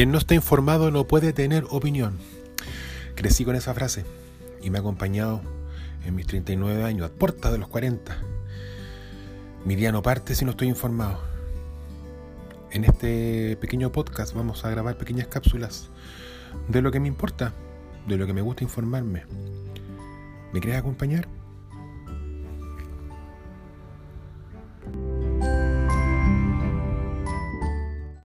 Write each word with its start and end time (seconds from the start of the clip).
Quien 0.00 0.12
no 0.12 0.16
está 0.16 0.34
informado 0.34 0.90
no 0.90 1.06
puede 1.06 1.34
tener 1.34 1.66
opinión. 1.68 2.16
Crecí 3.16 3.44
con 3.44 3.54
esa 3.54 3.74
frase 3.74 4.06
y 4.62 4.70
me 4.70 4.78
ha 4.78 4.80
acompañado 4.80 5.42
en 6.06 6.14
mis 6.14 6.26
39 6.26 6.84
años, 6.84 7.10
a 7.10 7.12
puertas 7.12 7.52
de 7.52 7.58
los 7.58 7.68
40. 7.68 8.16
Mi 9.66 9.76
día 9.76 9.92
no 9.92 10.00
parte 10.00 10.34
si 10.34 10.46
no 10.46 10.52
estoy 10.52 10.68
informado. 10.68 11.20
En 12.70 12.86
este 12.86 13.58
pequeño 13.60 13.92
podcast 13.92 14.32
vamos 14.32 14.64
a 14.64 14.70
grabar 14.70 14.96
pequeñas 14.96 15.26
cápsulas 15.26 15.90
de 16.68 16.80
lo 16.80 16.90
que 16.90 16.98
me 16.98 17.08
importa, 17.08 17.52
de 18.08 18.16
lo 18.16 18.26
que 18.26 18.32
me 18.32 18.40
gusta 18.40 18.64
informarme. 18.64 19.24
¿Me 20.54 20.60
quieres 20.60 20.80
acompañar? 20.80 21.28